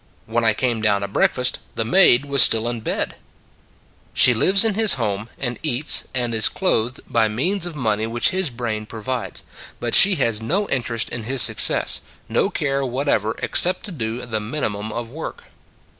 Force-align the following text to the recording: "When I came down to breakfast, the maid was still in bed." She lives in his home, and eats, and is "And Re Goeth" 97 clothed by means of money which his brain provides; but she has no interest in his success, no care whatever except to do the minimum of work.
"When 0.35 0.43
I 0.43 0.55
came 0.55 0.81
down 0.81 1.01
to 1.01 1.07
breakfast, 1.07 1.59
the 1.75 1.85
maid 1.85 2.25
was 2.25 2.41
still 2.41 2.67
in 2.67 2.79
bed." 2.79 3.17
She 4.15 4.33
lives 4.33 4.65
in 4.65 4.73
his 4.73 4.95
home, 4.95 5.29
and 5.37 5.59
eats, 5.61 6.05
and 6.15 6.33
is 6.33 6.47
"And 6.47 6.63
Re 6.63 6.69
Goeth" 6.69 6.91
97 7.03 7.03
clothed 7.03 7.13
by 7.13 7.27
means 7.27 7.65
of 7.67 7.75
money 7.75 8.07
which 8.07 8.29
his 8.29 8.49
brain 8.49 8.87
provides; 8.87 9.43
but 9.79 9.93
she 9.93 10.15
has 10.15 10.41
no 10.41 10.67
interest 10.69 11.09
in 11.11 11.25
his 11.25 11.43
success, 11.43 12.01
no 12.27 12.49
care 12.49 12.83
whatever 12.83 13.35
except 13.43 13.83
to 13.85 13.91
do 13.91 14.25
the 14.25 14.39
minimum 14.39 14.91
of 14.91 15.09
work. 15.09 15.43